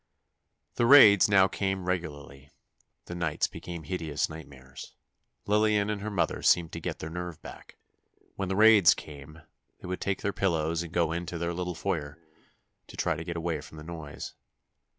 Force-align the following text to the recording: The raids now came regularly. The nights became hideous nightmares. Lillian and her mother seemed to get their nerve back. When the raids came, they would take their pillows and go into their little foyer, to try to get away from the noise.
The 0.77 0.87
raids 0.87 1.29
now 1.29 1.47
came 1.47 1.85
regularly. 1.85 2.49
The 3.05 3.13
nights 3.13 3.45
became 3.45 3.83
hideous 3.83 4.31
nightmares. 4.31 4.95
Lillian 5.45 5.91
and 5.91 6.01
her 6.01 6.09
mother 6.09 6.41
seemed 6.41 6.71
to 6.71 6.79
get 6.79 6.97
their 6.97 7.09
nerve 7.11 7.39
back. 7.43 7.77
When 8.35 8.49
the 8.49 8.55
raids 8.55 8.95
came, 8.95 9.43
they 9.79 9.87
would 9.87 10.01
take 10.01 10.23
their 10.23 10.33
pillows 10.33 10.81
and 10.81 10.91
go 10.91 11.11
into 11.11 11.37
their 11.37 11.53
little 11.53 11.75
foyer, 11.75 12.17
to 12.87 12.97
try 12.97 13.15
to 13.15 13.23
get 13.23 13.37
away 13.37 13.61
from 13.61 13.77
the 13.77 13.83
noise. 13.83 14.33